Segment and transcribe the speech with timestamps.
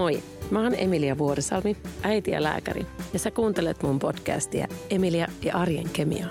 [0.00, 5.56] Moi, mä oon Emilia Vuorisalmi, äiti ja lääkäri, ja sä kuuntelet mun podcastia Emilia ja
[5.56, 6.30] arjen kemiaa.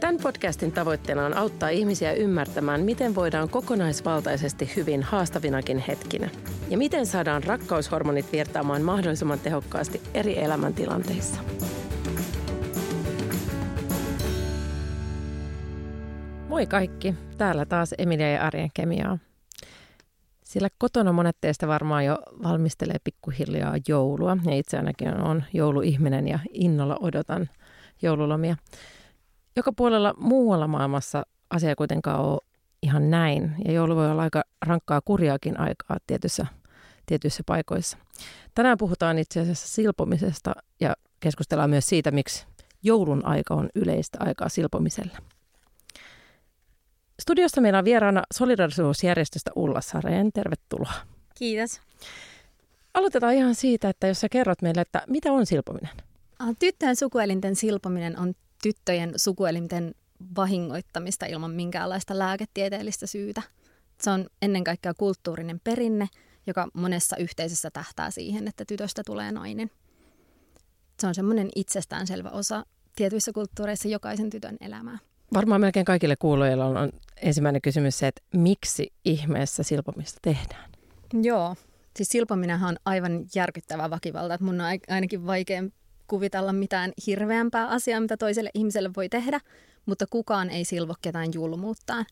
[0.00, 6.30] Tämän podcastin tavoitteena on auttaa ihmisiä ymmärtämään, miten voidaan kokonaisvaltaisesti hyvin haastavinakin hetkinä.
[6.70, 11.40] Ja miten saadaan rakkaushormonit virtaamaan mahdollisimman tehokkaasti eri elämäntilanteissa.
[16.48, 19.18] Moi kaikki, täällä taas Emilia ja Arjen kemiaa.
[20.50, 24.36] Sillä kotona monet teistä varmaan jo valmistelee pikkuhiljaa joulua.
[24.44, 27.48] Ja itse ainakin on jouluihminen ja innolla odotan
[28.02, 28.56] joululomia.
[29.56, 32.40] Joka puolella muualla maailmassa asia kuitenkaan ole
[32.82, 33.52] ihan näin.
[33.64, 36.46] Ja joulu voi olla aika rankkaa kurjaakin aikaa tietyissä,
[37.06, 37.98] tietyissä paikoissa.
[38.54, 42.46] Tänään puhutaan itse asiassa silpomisesta ja keskustellaan myös siitä, miksi
[42.82, 45.18] joulun aika on yleistä aikaa silpomiselle.
[47.20, 50.32] Studiossa meillä on vieraana solidarisuusjärjestöstä Ulla Sareen.
[50.32, 50.92] Tervetuloa.
[51.34, 51.80] Kiitos.
[52.94, 55.90] Aloitetaan ihan siitä, että jos sä kerrot meille, että mitä on silpominen?
[56.58, 59.94] Tyttöjen sukuelinten silpominen on tyttöjen sukuelinten
[60.36, 63.42] vahingoittamista ilman minkäänlaista lääketieteellistä syytä.
[64.02, 66.08] Se on ennen kaikkea kulttuurinen perinne,
[66.46, 69.70] joka monessa yhteisössä tähtää siihen, että tytöstä tulee nainen.
[71.00, 72.66] Se on semmoinen itsestäänselvä osa
[72.96, 74.98] tietyissä kulttuureissa jokaisen tytön elämää.
[75.34, 80.70] Varmaan melkein kaikille kuulujille on, ensimmäinen kysymys se, että miksi ihmeessä silpomista tehdään?
[81.22, 81.56] Joo,
[81.96, 84.38] siis silpominenhan on aivan järkyttävää väkivaltaa.
[84.40, 85.62] Mun on ainakin vaikea
[86.06, 89.40] kuvitella mitään hirveämpää asiaa, mitä toiselle ihmiselle voi tehdä,
[89.86, 92.06] mutta kukaan ei silvo ketään julmuuttaan.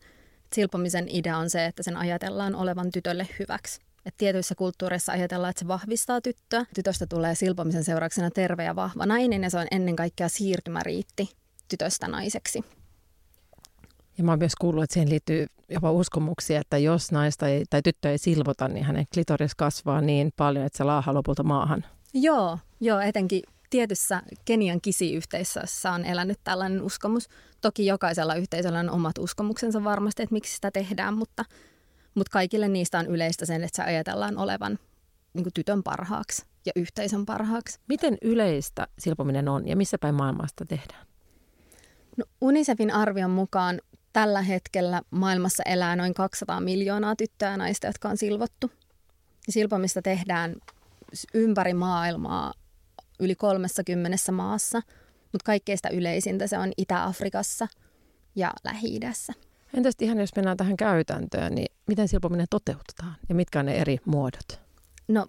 [0.53, 3.81] Silpomisen idea on se, että sen ajatellaan olevan tytölle hyväksi.
[4.05, 6.65] Et tietyissä kulttuureissa ajatellaan, että se vahvistaa tyttöä.
[6.75, 11.29] Tytöstä tulee silpomisen seurauksena terve ja vahva nainen ja se on ennen kaikkea siirtymäriitti
[11.67, 12.63] tytöstä naiseksi.
[14.19, 17.81] Ja mä oon myös kuullut, että siihen liittyy jopa uskomuksia, että jos naista ei, tai
[17.81, 21.85] tyttö ei silvota, niin hänen klitoris kasvaa niin paljon, että se laahaa lopulta maahan.
[22.13, 27.29] Joo, joo etenkin tietyssä Kenian kisiyhteisössä on elänyt tällainen uskomus.
[27.61, 31.45] Toki jokaisella yhteisöllä on omat uskomuksensa varmasti, että miksi sitä tehdään, mutta,
[32.15, 34.79] mutta kaikille niistä on yleistä sen, että se ajatellaan olevan
[35.33, 37.79] niin kuin tytön parhaaksi ja yhteisön parhaaksi.
[37.87, 41.07] Miten yleistä silpominen on ja missä päin maailmasta tehdään?
[42.17, 43.81] No, Unicefin arvion mukaan
[44.13, 48.71] tällä hetkellä maailmassa elää noin 200 miljoonaa tyttöä ja naista, jotka on silvottu.
[49.49, 50.55] Silpomista tehdään
[51.33, 52.53] ympäri maailmaa
[53.19, 54.81] yli 30 maassa,
[55.21, 57.67] mutta kaikkeista yleisintä se on Itä-Afrikassa
[58.35, 59.33] ja Lähi-idässä.
[59.73, 63.97] Entäs ihan jos mennään tähän käytäntöön, niin miten silpominen toteutetaan ja mitkä on ne eri
[64.05, 64.59] muodot?
[65.07, 65.27] No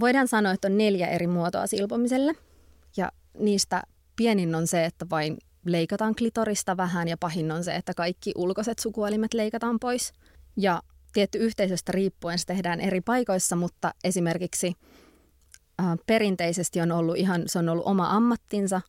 [0.00, 2.32] voidaan sanoa, että on neljä eri muotoa silpomiselle
[2.96, 3.82] ja niistä
[4.16, 8.78] pienin on se, että vain leikataan klitorista vähän ja pahin on se, että kaikki ulkoiset
[8.78, 10.12] sukuelimet leikataan pois.
[10.56, 14.72] Ja tietty yhteisöstä riippuen se tehdään eri paikoissa, mutta esimerkiksi
[15.80, 18.80] äh, perinteisesti on ollut ihan, se on ollut oma ammattinsa.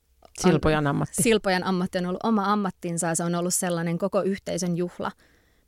[0.41, 1.23] Silpojan ammatti.
[1.23, 5.11] Silpojan ammatti on ollut oma ammattinsa ja se on ollut sellainen koko yhteisön juhla,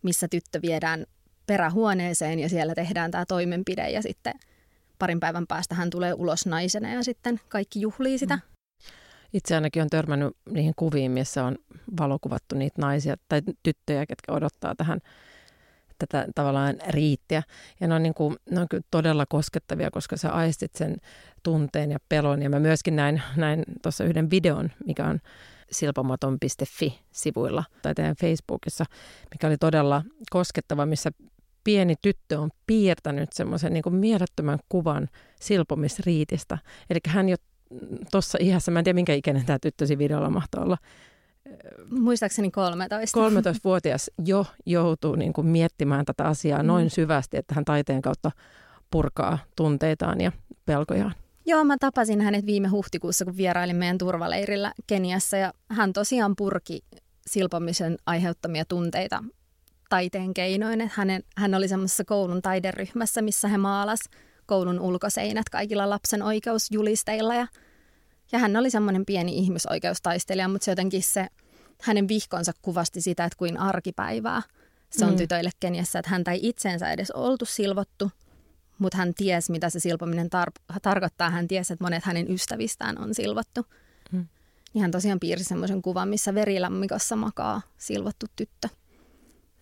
[0.01, 1.05] missä tyttö viedään
[1.47, 4.33] perähuoneeseen ja siellä tehdään tämä toimenpide ja sitten
[4.99, 8.35] parin päivän päästä hän tulee ulos naisena ja sitten kaikki juhlii sitä.
[8.35, 8.54] Mm.
[9.33, 11.55] Itse ainakin on törmännyt niihin kuviin, missä on
[11.99, 14.99] valokuvattu niitä naisia tai tyttöjä, ketkä odottaa tähän
[15.99, 17.43] tätä tavallaan riittiä.
[17.79, 20.97] Ja ne on, niin kuin, ne on kyllä todella koskettavia, koska sä aistit sen
[21.43, 22.41] tunteen ja pelon.
[22.41, 25.19] Ja mä myöskin näin, näin tuossa yhden videon, mikä on
[25.71, 28.85] silpomaton.fi-sivuilla tai teidän Facebookissa,
[29.31, 31.11] mikä oli todella koskettava, missä
[31.63, 35.09] pieni tyttö on piirtänyt semmoisen niin mielettömän kuvan
[35.41, 36.57] silpomisriitistä.
[36.89, 37.35] Eli hän jo
[38.11, 40.77] tuossa iässä, mä en tiedä minkä ikäinen tämä tyttösi videolla mahtoi olla.
[41.89, 43.19] Muistaakseni 13.
[43.19, 46.67] 13-vuotias jo joutuu niin kuin miettimään tätä asiaa mm.
[46.67, 48.31] noin syvästi, että hän taiteen kautta
[48.91, 50.31] purkaa tunteitaan ja
[50.65, 51.13] pelkojaan.
[51.45, 56.79] Joo, mä tapasin hänet viime huhtikuussa, kun vierailin meidän turvaleirillä Keniassa ja hän tosiaan purki
[57.27, 59.23] silpomisen aiheuttamia tunteita
[59.89, 60.91] taiteen keinoin.
[60.93, 63.99] Hänen, hän oli semmoisessa koulun taideryhmässä, missä he maalas
[64.45, 67.47] koulun ulkoseinät kaikilla lapsen oikeusjulisteilla ja,
[68.31, 71.27] ja hän oli semmoinen pieni ihmisoikeustaistelija, mutta se jotenkin se
[71.81, 74.41] hänen vihkonsa kuvasti sitä, että kuin arkipäivää
[74.89, 75.17] se on mm.
[75.17, 78.11] tytöille Keniassa, että häntä ei itsensä edes oltu silvottu,
[78.79, 81.29] mutta hän tiesi, mitä se silpominen tar- tarkoittaa.
[81.29, 83.65] Hän tiesi, että monet hänen ystävistään on silvottu.
[84.11, 84.25] Mm.
[84.73, 88.69] Niin hän tosiaan piirsi semmoisen kuvan, missä verilammikossa makaa silvottu tyttö.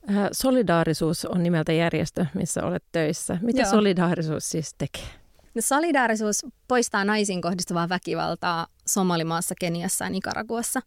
[0.10, 3.38] Äh, solidaarisuus on nimeltä järjestö, missä olet töissä.
[3.42, 3.72] Mitä Joo.
[3.72, 5.06] solidaarisuus siis tekee?
[5.56, 10.82] No, solidaarisuus poistaa naisiin kohdistuvaa väkivaltaa Somalimaassa, Keniassa ja Nicaraguassa.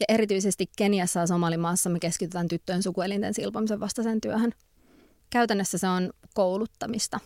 [0.00, 4.52] Ja erityisesti Keniassa ja Somalimaassa me keskitytään tyttöjen sukuelinten silpomisen vastaisen työhön.
[5.30, 7.20] Käytännössä se on kouluttamista.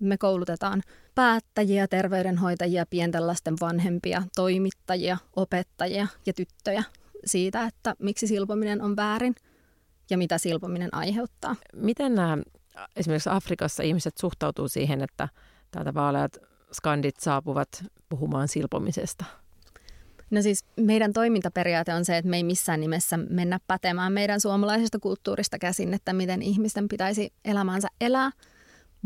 [0.00, 0.82] Me koulutetaan
[1.14, 6.84] päättäjiä, terveydenhoitajia, pienten lasten vanhempia, toimittajia, opettajia ja tyttöjä
[7.24, 9.34] siitä, että miksi silpominen on väärin–
[10.10, 11.56] ja mitä silpominen aiheuttaa.
[11.76, 12.38] Miten nämä
[12.96, 15.28] esimerkiksi Afrikassa ihmiset suhtautuu siihen, että
[15.70, 16.38] täältä vaaleat
[16.72, 19.24] skandit saapuvat puhumaan silpomisesta?
[20.30, 24.98] No siis meidän toimintaperiaate on se, että me ei missään nimessä mennä pätemään meidän suomalaisesta
[24.98, 28.30] kulttuurista käsin, että miten ihmisten pitäisi elämänsä elää,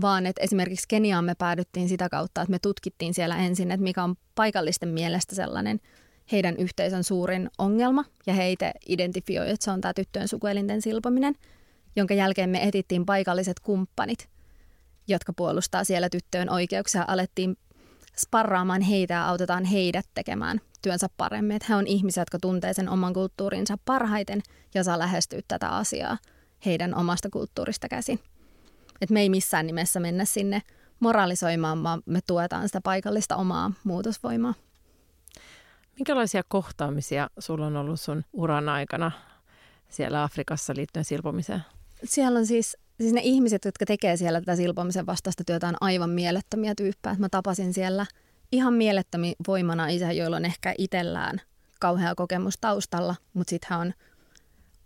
[0.01, 4.05] vaan että esimerkiksi Keniaan me päädyttiin sitä kautta, että me tutkittiin siellä ensin, että mikä
[4.05, 5.81] on paikallisten mielestä sellainen–
[6.33, 11.35] heidän yhteisön suurin ongelma ja heitä identifioi, että se on tämä tyttöjen sukuelinten silpominen,
[11.97, 14.29] jonka jälkeen me etittiin paikalliset kumppanit,
[15.09, 17.05] jotka puolustaa siellä tyttöjen oikeuksia.
[17.09, 17.57] Alettiin
[18.17, 21.57] sparraamaan heitä ja autetaan heidät tekemään työnsä paremmin.
[21.57, 24.43] Että he on ihmisiä, jotka tuntee sen oman kulttuurinsa parhaiten
[24.75, 26.19] ja saa lähestyä tätä asiaa
[26.67, 28.21] heidän omasta kulttuurista käsin.
[29.01, 30.63] Et me ei missään nimessä mennä sinne
[31.01, 34.55] moralisoimaan, vaan me tuetaan sitä paikallista omaa muutosvoimaa.
[36.01, 39.11] Minkälaisia kohtaamisia sulla on ollut sun uran aikana
[39.89, 41.63] siellä Afrikassa liittyen silpomiseen?
[42.05, 46.11] Siellä on siis, siis ne ihmiset, jotka tekee siellä tätä silpomisen vastaista työtä, on aivan
[46.11, 47.17] mielettömiä tyyppejä.
[47.19, 48.07] Mä tapasin siellä
[48.53, 51.41] ihan mielettömi voimana isä, joilla on ehkä itsellään
[51.81, 53.93] kauhea kokemus taustalla, mutta sitten hän on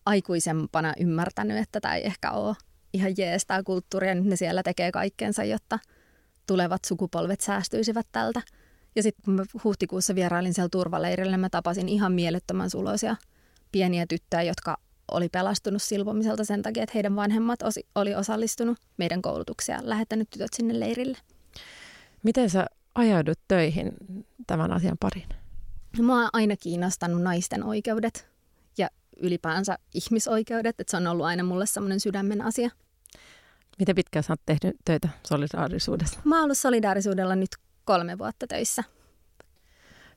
[0.07, 2.57] aikuisempana ymmärtänyt, että tämä ei ehkä ole
[2.93, 5.79] ihan jees tämä kulttuuri, ja nyt ne siellä tekee kaikkensa, jotta
[6.47, 8.43] tulevat sukupolvet säästyisivät tältä.
[8.97, 13.17] Ja sitten kun mä huhtikuussa vierailin siellä turvaleirillä, mä tapasin ihan mielettömän suloisia
[13.73, 14.77] pieniä tyttöjä, jotka
[15.11, 20.31] oli pelastunut silpomiselta sen takia, että heidän vanhemmat osi, oli osallistunut meidän koulutuksia ja lähettänyt
[20.31, 21.19] tytöt sinne leirille.
[22.23, 23.93] Miten sä ajaudut töihin
[24.47, 25.29] tämän asian pariin?
[26.03, 28.29] Mua on aina kiinnostanut naisten oikeudet
[28.79, 28.89] ja
[29.21, 32.71] ylipäänsä ihmisoikeudet, että se on ollut aina mulle semmoinen sydämen asia.
[33.79, 36.21] Miten pitkään sä oot tehnyt töitä solidaarisuudessa?
[36.25, 37.51] Mä oon ollut solidaarisuudella nyt
[37.85, 38.85] kolme vuotta töissä.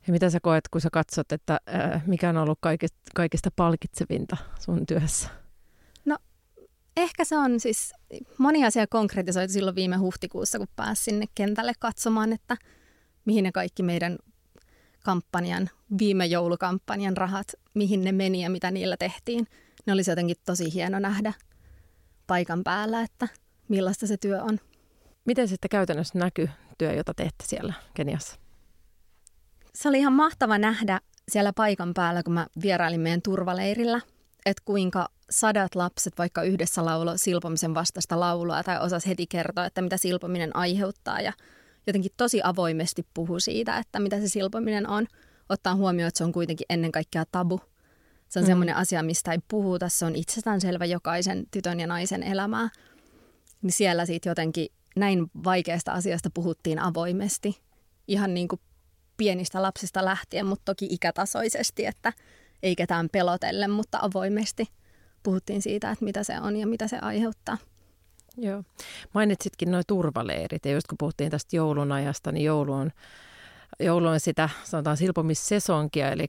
[0.08, 4.38] Ja mitä sä koet, kun sä katsot, että äh, mikä on ollut kaikista, kaikista palkitsevinta
[4.60, 5.30] sun työssä?
[6.06, 6.18] No
[6.98, 7.94] ehkä se on siis,
[8.38, 12.58] moni asia konkretisoitu silloin viime huhtikuussa, kun pääsin sinne kentälle katsomaan, että
[13.26, 14.18] mihin ne kaikki meidän
[15.04, 15.70] kampanjan,
[16.00, 19.48] viime joulukampanjan rahat, mihin ne meni ja mitä niillä tehtiin.
[19.86, 21.34] Ne olisi jotenkin tosi hieno nähdä
[22.28, 23.28] paikan päällä, että
[23.68, 24.60] millaista se työ on.
[25.26, 28.40] Miten sitten käytännössä näkyy työ, jota teette siellä Keniassa?
[29.76, 31.00] Se oli ihan mahtava nähdä
[31.32, 34.02] siellä paikan päällä, kun mä vierailin meidän turvaleirillä,
[34.46, 39.82] että kuinka sadat lapset vaikka yhdessä laulo silpomisen vastaista laulua tai osas heti kertoa, että
[39.82, 41.34] mitä silpominen aiheuttaa ja
[41.88, 45.08] jotenkin tosi avoimesti puhu siitä, että mitä se silpominen on,
[45.50, 47.62] ottaa huomioon, että se on kuitenkin ennen kaikkea tabu.
[48.30, 48.48] Se on mm.
[48.48, 52.70] semmoinen asia, mistä ei puhuta, se on itsestäänselvä jokaisen tytön ja naisen elämää.
[53.62, 57.62] Niin siellä siitä jotenkin näin vaikeasta asiasta puhuttiin avoimesti,
[58.08, 58.62] ihan niin kuin
[59.18, 62.14] pienistä lapsista lähtien, mutta toki ikätasoisesti, että
[62.64, 64.66] ei ketään pelotelle, mutta avoimesti
[65.24, 67.58] puhuttiin siitä, että mitä se on ja mitä se aiheuttaa.
[68.38, 68.64] Joo.
[69.14, 72.92] Mainitsitkin nuo turvaleirit ja just kun puhuttiin tästä joulun ajasta, niin joulu on,
[73.80, 76.26] joulu on sitä sanotaan silpomissesonkia, eli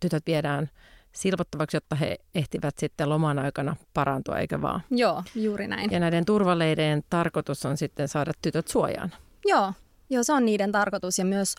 [0.00, 0.70] tytöt viedään
[1.12, 4.82] silvottavaksi, jotta he ehtivät sitten loman aikana parantua, eikö vaan?
[4.90, 5.90] Joo, juuri näin.
[5.90, 9.12] Ja näiden turvaleiden tarkoitus on sitten saada tytöt suojaan.
[9.46, 9.72] Joo,
[10.10, 11.54] joo se on niiden tarkoitus ja myös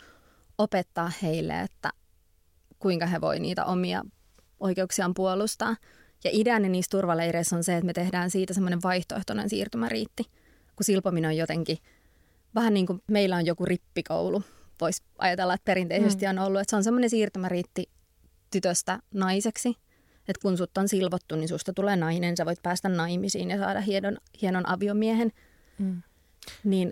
[0.57, 1.89] opettaa heille, että
[2.79, 4.01] kuinka he voi niitä omia
[4.59, 5.75] oikeuksiaan puolustaa.
[6.23, 10.23] Ja ideani niissä turvaleireissä on se, että me tehdään siitä semmoinen vaihtoehtoinen siirtymäriitti,
[10.75, 11.77] kun silpominen on jotenkin
[12.55, 14.43] vähän niin kuin meillä on joku rippikoulu.
[14.81, 16.29] Voisi ajatella, että perinteisesti mm.
[16.29, 17.89] on ollut, että se on semmoinen siirtymäriitti
[18.51, 19.75] tytöstä naiseksi.
[20.27, 23.81] Että kun sut on silvottu, niin susta tulee nainen, sä voit päästä naimisiin ja saada
[23.81, 25.31] hienon, hienon aviomiehen.
[25.79, 26.01] Mm.
[26.63, 26.91] Niin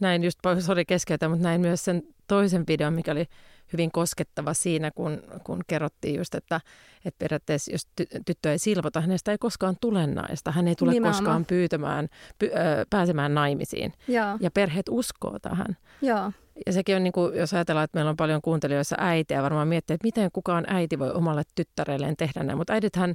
[0.00, 3.26] näin just, sori keskeytä, mutta näin myös sen toisen videon, mikä oli
[3.72, 6.60] hyvin koskettava siinä, kun, kun kerrottiin just, että,
[7.04, 10.52] että periaatteessa jos ty, tyttö ei silvota, hänestä ei koskaan tule naista.
[10.52, 11.24] Hän ei tule Nimenomaan.
[11.24, 13.92] koskaan pyytämään, py, ö, pääsemään naimisiin.
[14.08, 14.38] Joo.
[14.40, 15.76] Ja perheet uskoo tähän.
[16.02, 16.32] Joo.
[16.66, 19.94] Ja sekin on, niin kuin, jos ajatellaan, että meillä on paljon kuuntelijoissa äitejä, varmaan miettii,
[19.94, 22.58] että miten kukaan äiti voi omalle tyttärelleen tehdä näin.
[22.58, 23.14] Mutta äidithän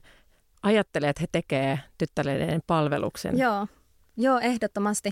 [0.63, 3.37] ajattelee, että he tekevät tyttärelleen palveluksen.
[3.37, 3.67] Joo,
[4.17, 5.11] Joo ehdottomasti.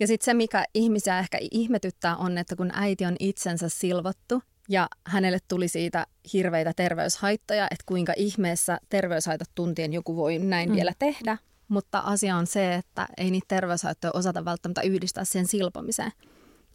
[0.00, 4.88] Ja sitten se, mikä ihmisiä ehkä ihmetyttää, on, että kun äiti on itsensä silvottu ja
[5.06, 10.74] hänelle tuli siitä hirveitä terveyshaittoja, että kuinka ihmeessä terveyshaitat tuntien joku voi näin mm.
[10.74, 11.38] vielä tehdä.
[11.68, 16.12] Mutta asia on se, että ei niitä terveyshaittoja osata välttämättä yhdistää sen silpomiseen.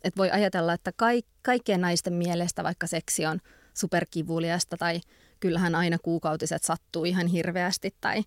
[0.03, 3.39] Että voi ajatella, että kaik- kaikkien naisten mielestä vaikka seksi on
[3.73, 5.01] superkivuliasta tai
[5.39, 8.23] kyllähän aina kuukautiset sattuu ihan hirveästi tai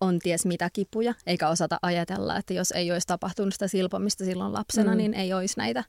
[0.00, 4.52] on ties mitä kipuja, eikä osata ajatella, että jos ei olisi tapahtunut sitä silpomista silloin
[4.52, 4.96] lapsena, mm.
[4.96, 5.84] niin ei olisi näitä.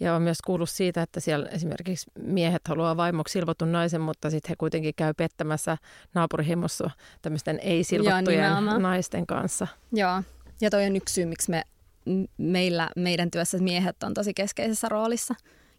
[0.00, 4.48] Ja on myös kuullut siitä, että siellä esimerkiksi miehet haluaa vaimoksi silvotun naisen, mutta sitten
[4.48, 5.76] he kuitenkin käy pettämässä
[6.14, 6.90] naapurihimossa
[7.22, 9.66] tämmöisten ei-silvottujen naisten kanssa.
[9.92, 10.22] Joo,
[10.60, 11.62] ja toi on yksi syy, miksi me,
[12.36, 15.34] meillä, meidän työssä miehet on tosi keskeisessä roolissa,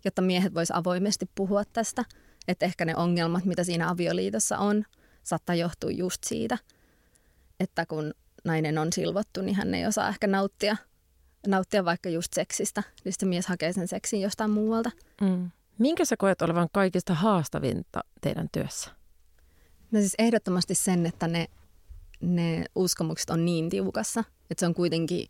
[0.05, 2.05] jotta miehet vois avoimesti puhua tästä.
[2.47, 4.85] Että ehkä ne ongelmat, mitä siinä avioliitossa on,
[5.23, 6.57] saattaa johtua just siitä,
[7.59, 10.77] että kun nainen on silvottu, niin hän ei osaa ehkä nauttia,
[11.47, 12.83] nauttia vaikka just seksistä.
[13.03, 14.91] Niin sitten mies hakee sen seksin jostain muualta.
[15.21, 15.51] Mm.
[15.77, 18.91] Minkä sä koet olevan kaikista haastavinta teidän työssä?
[19.91, 21.47] No siis ehdottomasti sen, että ne,
[22.21, 25.27] ne uskomukset on niin tiukassa, että se on kuitenkin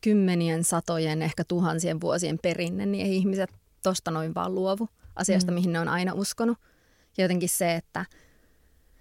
[0.00, 3.50] kymmenien, satojen, ehkä tuhansien vuosien perinne, niin ei ihmiset
[3.82, 5.54] tosta noin vaan luovu asiasta, mm.
[5.54, 6.58] mihin ne on aina uskonut.
[7.18, 8.06] Ja jotenkin se, että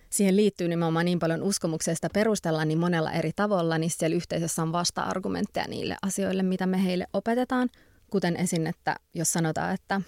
[0.09, 4.61] siihen liittyy nimenomaan niin paljon uskomuksia, sitä perustellaan niin monella eri tavalla, niin siellä yhteisössä
[4.61, 7.69] on vasta-argumentteja niille asioille, mitä me heille opetetaan.
[8.11, 10.01] Kuten esin, että jos sanotaan, että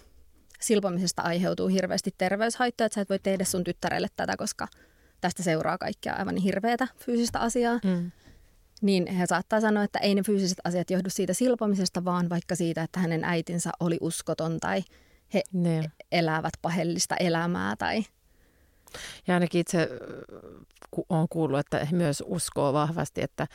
[0.59, 4.67] silpomisesta aiheutuu hirveästi terveyshaittoja, että sä et voi tehdä sun tyttärelle tätä, koska
[5.21, 7.79] tästä seuraa kaikkea aivan hirveätä fyysistä asiaa.
[7.83, 8.11] Mm.
[8.81, 12.83] Niin he saattaa sanoa, että ei ne fyysiset asiat johdu siitä silpomisesta, vaan vaikka siitä,
[12.83, 14.83] että hänen äitinsä oli uskoton tai
[15.33, 15.91] he ne.
[16.11, 18.03] elävät pahellista elämää tai
[19.27, 19.89] ja ainakin itse
[21.09, 23.47] olen kuullut, että he myös uskoo vahvasti, että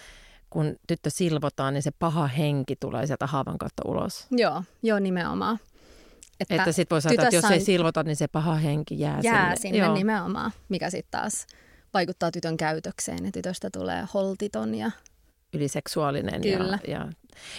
[0.51, 4.27] kun tyttö silvotaan, niin se paha henki tulee sieltä haavan kautta ulos.
[4.31, 5.59] Joo, joo nimenomaan.
[6.41, 9.45] Että, että sitten voi sanoa, että jos ei silvota, niin se paha henki jää, jää
[9.45, 9.57] sinne.
[9.57, 9.95] sinne joo.
[9.95, 11.47] nimenomaan, mikä sitten taas
[11.95, 14.91] vaikuttaa tytön käytökseen ja tytöstä tulee holtiton ja
[15.55, 16.41] yliseksuaalinen.
[16.41, 16.79] Kyllä.
[16.89, 17.09] Ja, ja,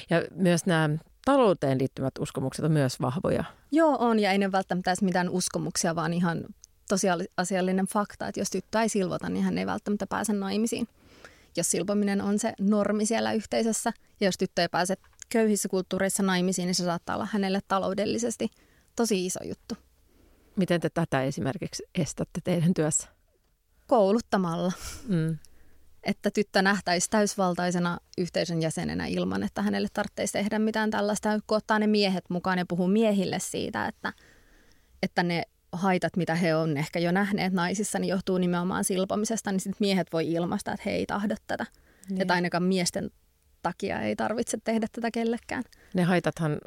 [0.10, 0.90] ja myös nämä
[1.26, 3.44] talouteen liittyvät uskomukset on myös vahvoja.
[3.72, 6.46] Joo, on ja ei ne välttämättä edes mitään uskomuksia, vaan ihan
[6.90, 10.88] tosiasiallinen fakta, että jos tyttö ei silvota, niin hän ei välttämättä pääse naimisiin.
[11.58, 14.96] Jos silpominen on se normi siellä yhteisössä ja jos tyttö ei pääse
[15.30, 18.50] köyhissä kulttuureissa naimisiin, niin se saattaa olla hänelle taloudellisesti
[18.96, 19.76] tosi iso juttu.
[20.56, 23.08] Miten te tätä esimerkiksi estätte teidän työssä?
[23.88, 24.72] Kouluttamalla.
[25.08, 25.38] Mm.
[26.06, 31.80] Että tyttö nähtäisi täysvaltaisena yhteisön jäsenenä ilman, että hänelle tarvitsisi tehdä mitään tällaista, kun ottaa
[31.80, 34.14] ne miehet mukaan ja puhuu miehille siitä, että,
[35.04, 39.60] että ne haitat, mitä he on ehkä jo nähneet naisissa, niin johtuu nimenomaan silpomisesta, niin
[39.60, 41.66] sitten miehet voi ilmaista, että he ei tahdo tätä.
[42.10, 42.22] Niin.
[42.22, 43.12] Että ainakaan miesten
[43.62, 45.64] takia ei tarvitse tehdä tätä kellekään.
[45.94, 46.58] Ne haitathan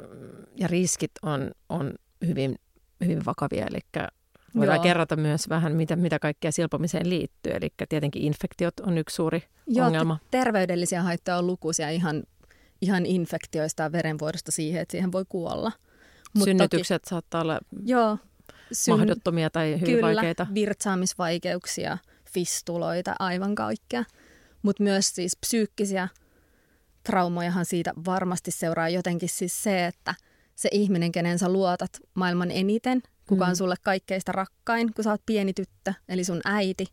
[0.55, 1.93] ja riskit on, on
[2.27, 2.55] hyvin,
[3.03, 3.79] hyvin vakavia, eli
[4.55, 4.83] voidaan Joo.
[4.83, 7.51] kerrota myös vähän, mitä, mitä kaikkea silpomiseen liittyy.
[7.51, 10.17] Eli tietenkin infektiot on yksi suuri Joo, ongelma.
[10.31, 12.23] terveydellisiä haittoja on lukuisia ihan,
[12.81, 15.71] ihan infektioista ja verenvuodosta siihen, että siihen voi kuolla.
[16.33, 18.17] Mut Synnytykset toki, saattaa olla Joo,
[18.71, 20.47] syn- mahdottomia tai hyvin kyllä, vaikeita.
[20.53, 21.97] virtsaamisvaikeuksia,
[22.33, 24.03] fistuloita, aivan kaikkea.
[24.61, 26.07] Mutta myös siis psyykkisiä
[27.03, 30.15] traumojahan siitä varmasti seuraa jotenkin siis se, että
[30.55, 33.55] se ihminen, kenen sä luotat maailman eniten, kuka on mm.
[33.55, 36.85] sulle kaikkeista rakkain, kun sä oot pieni tyttö, eli sun äiti,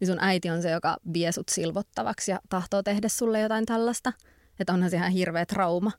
[0.00, 4.12] niin sun äiti on se, joka vie sut silvottavaksi ja tahtoo tehdä sulle jotain tällaista.
[4.60, 5.92] Että onhan se ihan hirveä trauma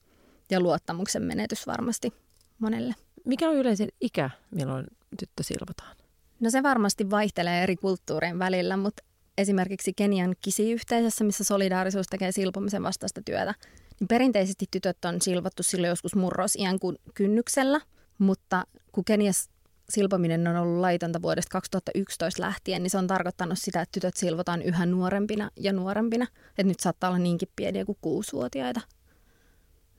[0.52, 2.14] ja luottamuksen menetys varmasti
[2.60, 2.96] monelle.
[3.26, 4.86] Mikä on yleisin ikä, milloin
[5.20, 5.96] tyttö silvotaan?
[6.40, 9.04] No se varmasti vaihtelee eri kulttuurien välillä, mutta
[9.38, 13.54] esimerkiksi Kenian kisiyhteisössä, missä solidaarisuus tekee silpomisen vastaista työtä,
[14.00, 16.78] niin perinteisesti tytöt on silvottu silloin joskus murrosiän
[17.14, 17.82] kynnyksellä,
[18.18, 19.50] mutta kun Kenias
[19.90, 24.62] silpominen on ollut laitonta vuodesta 2011 lähtien, niin se on tarkoittanut sitä, että tytöt silvotaan
[24.62, 26.28] yhä nuorempina ja nuorempina.
[26.50, 28.82] Että nyt saattaa olla niinkin pieniä kuin kuusivuotiaita,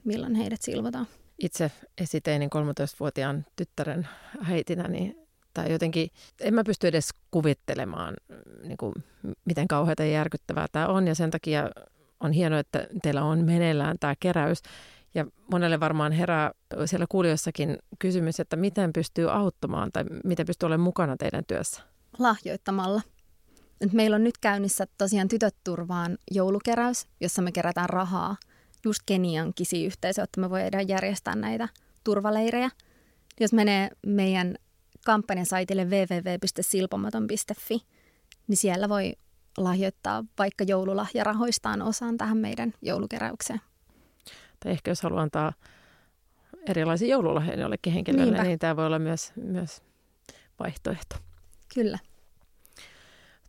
[0.05, 1.07] milloin heidät silvotaan
[1.38, 4.09] itse esiteinin 13-vuotiaan tyttären
[4.50, 5.25] äitinä, niin
[5.55, 6.11] tai jotenkin
[6.41, 8.14] en mä pysty edes kuvittelemaan,
[8.62, 8.95] niin kuin,
[9.45, 11.07] miten kauheata ja järkyttävää tämä on.
[11.07, 11.71] Ja sen takia
[12.21, 14.62] on hienoa, että teillä on meneillään tämä keräys.
[15.14, 16.50] Ja monelle varmaan herää
[16.85, 21.83] siellä kuulijoissakin kysymys, että miten pystyy auttamaan tai miten pystyy olemaan mukana teidän työssä?
[22.18, 23.02] Lahjoittamalla.
[23.80, 28.37] Nyt meillä on nyt käynnissä tosiaan Tytöt turvaan joulukeräys, jossa me kerätään rahaa
[28.85, 31.68] just Kenian kisiyhteisö, että me voidaan järjestää näitä
[32.04, 32.71] turvaleirejä.
[33.40, 34.56] Jos menee meidän
[35.04, 37.87] kampanjasaitille www.silpomaton.fi,
[38.49, 39.12] niin siellä voi
[39.59, 43.61] lahjoittaa vaikka joululahjarahoistaan osaan tähän meidän joulukeräykseen.
[44.64, 45.52] Tai ehkä jos haluaa antaa
[46.68, 48.42] erilaisia joululahjoja jollekin henkilölle, Niinpä.
[48.42, 49.83] niin tämä voi olla myös, myös
[50.61, 51.16] vaihtoehto.
[51.75, 51.99] Kyllä.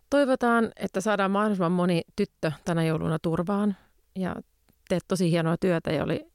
[0.10, 3.77] Toivotaan, että saadaan mahdollisimman moni tyttö tänä jouluna turvaan
[4.15, 4.36] ja
[4.89, 6.31] teet tosi hienoa työtä ja oli,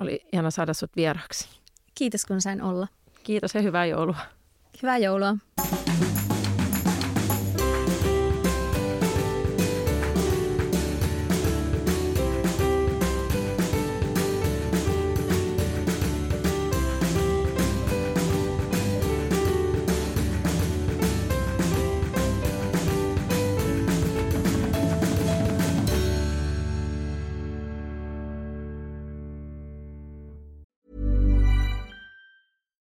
[0.00, 1.48] oli ihana saada sut vieraksi.
[1.94, 2.88] Kiitos kun sain olla.
[3.22, 4.18] Kiitos ja hyvää joulua.
[4.82, 5.36] Hyvää joulua.